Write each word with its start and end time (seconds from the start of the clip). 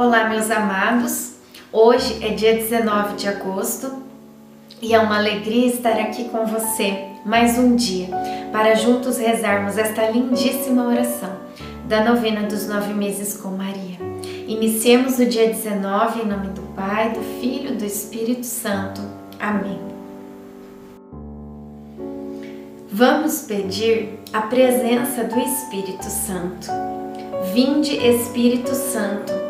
Olá, 0.00 0.30
meus 0.30 0.50
amados. 0.50 1.34
Hoje 1.70 2.24
é 2.24 2.30
dia 2.30 2.54
19 2.54 3.16
de 3.16 3.28
agosto 3.28 4.02
e 4.80 4.94
é 4.94 4.98
uma 4.98 5.18
alegria 5.18 5.66
estar 5.66 5.92
aqui 6.00 6.24
com 6.30 6.46
você 6.46 7.04
mais 7.22 7.58
um 7.58 7.76
dia 7.76 8.08
para 8.50 8.74
juntos 8.74 9.18
rezarmos 9.18 9.76
esta 9.76 10.08
lindíssima 10.08 10.86
oração 10.86 11.36
da 11.86 12.02
novena 12.02 12.48
dos 12.48 12.66
nove 12.66 12.94
meses 12.94 13.36
com 13.36 13.50
Maria. 13.50 13.98
Iniciemos 14.48 15.18
o 15.18 15.26
dia 15.26 15.48
19 15.48 16.22
em 16.22 16.26
nome 16.26 16.46
do 16.46 16.62
Pai, 16.74 17.10
do 17.10 17.20
Filho 17.38 17.74
e 17.74 17.76
do 17.76 17.84
Espírito 17.84 18.46
Santo. 18.46 19.02
Amém. 19.38 19.78
Vamos 22.90 23.42
pedir 23.42 24.18
a 24.32 24.40
presença 24.40 25.24
do 25.24 25.38
Espírito 25.38 26.06
Santo. 26.06 26.68
Vinde, 27.52 27.96
Espírito 27.96 28.74
Santo 28.74 29.49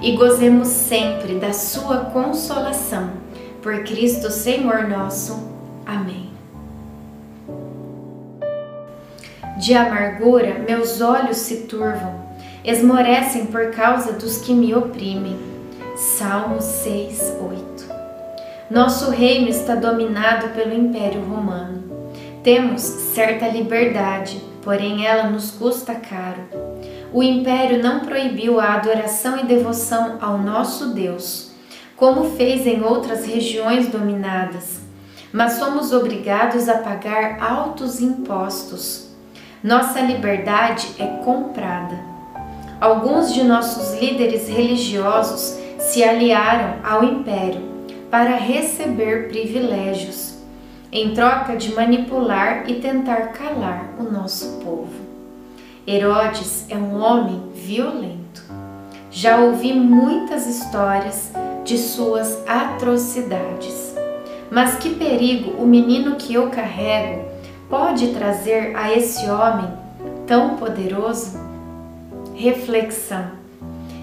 e 0.00 0.12
gozemos 0.12 0.68
sempre 0.68 1.34
da 1.34 1.52
Sua 1.52 2.06
consolação. 2.06 3.10
Por 3.62 3.82
Cristo 3.84 4.30
Senhor 4.30 4.88
nosso. 4.88 5.38
Amém. 5.84 6.30
De 9.58 9.74
amargura 9.74 10.64
meus 10.66 11.00
olhos 11.00 11.38
se 11.38 11.62
turvam, 11.62 12.14
esmorecem 12.64 13.46
por 13.46 13.72
causa 13.72 14.12
dos 14.12 14.38
que 14.38 14.54
me 14.54 14.74
oprimem. 14.74 15.36
Salmo 15.96 16.62
6, 16.62 17.36
8. 17.40 17.98
Nosso 18.70 19.10
reino 19.10 19.48
está 19.48 19.74
dominado 19.74 20.50
pelo 20.50 20.72
Império 20.72 21.22
Romano. 21.22 21.82
Temos 22.44 22.82
certa 22.82 23.48
liberdade, 23.48 24.40
porém 24.62 25.04
ela 25.04 25.28
nos 25.28 25.50
custa 25.50 25.96
caro 25.96 26.67
o 27.12 27.22
império 27.22 27.82
não 27.82 28.00
proibiu 28.00 28.60
a 28.60 28.74
adoração 28.74 29.38
e 29.38 29.44
devoção 29.44 30.18
ao 30.20 30.38
nosso 30.38 30.88
Deus, 30.88 31.52
como 31.96 32.36
fez 32.36 32.66
em 32.66 32.82
outras 32.82 33.24
regiões 33.24 33.88
dominadas, 33.88 34.80
mas 35.32 35.54
somos 35.54 35.92
obrigados 35.92 36.68
a 36.68 36.78
pagar 36.78 37.42
altos 37.42 38.00
impostos. 38.00 39.08
Nossa 39.62 40.00
liberdade 40.00 40.88
é 40.98 41.06
comprada. 41.24 41.98
Alguns 42.80 43.32
de 43.32 43.42
nossos 43.42 44.00
líderes 44.00 44.48
religiosos 44.48 45.58
se 45.78 46.04
aliaram 46.04 46.76
ao 46.84 47.02
império 47.02 47.62
para 48.10 48.36
receber 48.36 49.28
privilégios, 49.28 50.34
em 50.92 51.12
troca 51.12 51.56
de 51.56 51.74
manipular 51.74 52.70
e 52.70 52.76
tentar 52.76 53.32
calar 53.32 53.94
o 53.98 54.04
nosso 54.04 54.60
povo. 54.64 55.07
Herodes 55.90 56.66
é 56.68 56.76
um 56.76 57.00
homem 57.00 57.44
violento. 57.54 58.42
Já 59.10 59.38
ouvi 59.38 59.72
muitas 59.72 60.46
histórias 60.46 61.32
de 61.64 61.78
suas 61.78 62.46
atrocidades. 62.46 63.94
Mas 64.50 64.76
que 64.76 64.90
perigo 64.90 65.52
o 65.52 65.66
menino 65.66 66.16
que 66.16 66.34
eu 66.34 66.50
carrego 66.50 67.24
pode 67.70 68.08
trazer 68.08 68.76
a 68.76 68.92
esse 68.92 69.30
homem 69.30 69.72
tão 70.26 70.56
poderoso? 70.56 71.38
Reflexão. 72.34 73.30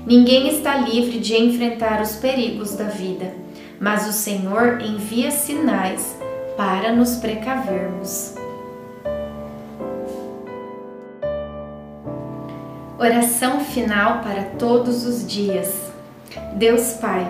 Ninguém 0.08 0.48
está 0.48 0.78
livre 0.78 1.20
de 1.20 1.36
enfrentar 1.36 2.02
os 2.02 2.16
perigos 2.16 2.76
da 2.76 2.86
vida, 2.86 3.32
mas 3.80 4.10
o 4.10 4.12
Senhor 4.12 4.82
envia 4.82 5.30
sinais 5.30 6.18
para 6.58 6.92
nos 6.92 7.18
precavermos. 7.18 8.44
Oração 12.98 13.60
final 13.60 14.22
para 14.22 14.44
todos 14.58 15.06
os 15.06 15.28
dias. 15.28 15.92
Deus 16.54 16.94
Pai, 16.94 17.30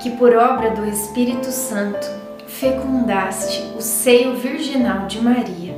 que 0.00 0.10
por 0.10 0.32
obra 0.32 0.70
do 0.70 0.84
Espírito 0.88 1.50
Santo 1.50 2.08
fecundaste 2.46 3.64
o 3.76 3.82
seio 3.82 4.36
virginal 4.36 5.08
de 5.08 5.20
Maria 5.20 5.74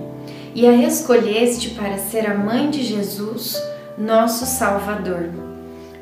e 0.54 0.66
a 0.66 0.74
escolheste 0.74 1.70
para 1.70 1.96
ser 1.96 2.30
a 2.30 2.34
mãe 2.34 2.68
de 2.68 2.82
Jesus, 2.82 3.58
nosso 3.96 4.44
Salvador. 4.44 5.30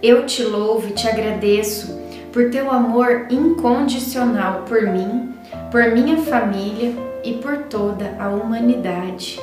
Eu 0.03 0.27
te 0.27 0.43
louvo 0.43 0.89
e 0.89 0.93
te 0.93 1.07
agradeço 1.07 1.97
por 2.33 2.51
teu 2.51 2.73
amor 2.73 3.29
incondicional 3.31 4.65
por 4.67 4.83
mim, 4.83 5.33
por 5.71 5.93
minha 5.93 6.17
família 6.17 6.93
e 7.23 7.35
por 7.35 7.59
toda 7.69 8.17
a 8.19 8.31
humanidade. 8.31 9.39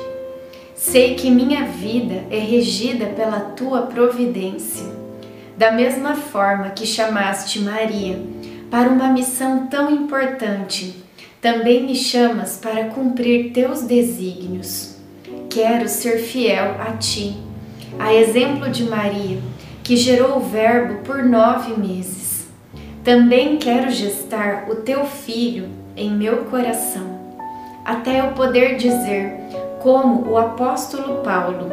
Sei 0.80 1.14
que 1.14 1.30
minha 1.30 1.66
vida 1.66 2.24
é 2.30 2.38
regida 2.38 3.04
pela 3.08 3.38
tua 3.38 3.82
providência. 3.82 4.86
Da 5.54 5.70
mesma 5.70 6.14
forma 6.14 6.70
que 6.70 6.86
chamaste 6.86 7.60
Maria 7.60 8.18
para 8.70 8.88
uma 8.88 9.08
missão 9.08 9.66
tão 9.66 9.90
importante, 9.90 11.04
também 11.38 11.82
me 11.82 11.94
chamas 11.94 12.56
para 12.56 12.84
cumprir 12.86 13.52
teus 13.52 13.82
desígnios. 13.82 14.96
Quero 15.50 15.86
ser 15.86 16.16
fiel 16.16 16.76
a 16.80 16.96
ti, 16.96 17.36
a 17.98 18.14
exemplo 18.14 18.70
de 18.70 18.84
Maria, 18.84 19.38
que 19.84 19.98
gerou 19.98 20.38
o 20.38 20.40
Verbo 20.40 21.02
por 21.04 21.22
nove 21.22 21.78
meses. 21.78 22.46
Também 23.04 23.58
quero 23.58 23.90
gestar 23.90 24.64
o 24.70 24.76
teu 24.76 25.04
filho 25.04 25.68
em 25.94 26.10
meu 26.10 26.46
coração, 26.46 27.36
até 27.84 28.20
eu 28.20 28.28
poder 28.28 28.76
dizer 28.78 29.40
como 29.80 30.30
o 30.30 30.38
apóstolo 30.38 31.22
Paulo: 31.22 31.72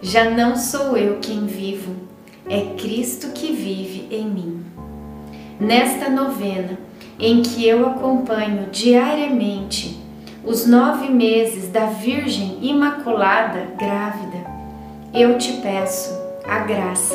Já 0.00 0.30
não 0.30 0.56
sou 0.56 0.96
eu 0.96 1.18
quem 1.20 1.46
vivo, 1.46 1.94
é 2.48 2.74
Cristo 2.76 3.32
que 3.32 3.52
vive 3.52 4.08
em 4.10 4.26
mim. 4.26 4.64
Nesta 5.60 6.08
novena, 6.08 6.78
em 7.18 7.42
que 7.42 7.66
eu 7.66 7.86
acompanho 7.86 8.70
diariamente 8.70 10.00
os 10.44 10.66
nove 10.66 11.10
meses 11.10 11.68
da 11.68 11.86
Virgem 11.86 12.58
Imaculada 12.62 13.66
grávida, 13.78 14.38
eu 15.12 15.36
te 15.36 15.52
peço 15.54 16.18
a 16.46 16.60
graça. 16.60 17.14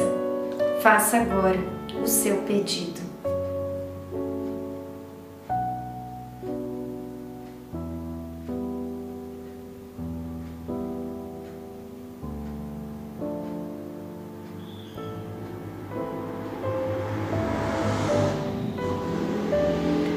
Faça 0.81 1.17
agora 1.17 1.59
o 2.03 2.07
seu 2.07 2.37
pedido. 2.43 2.94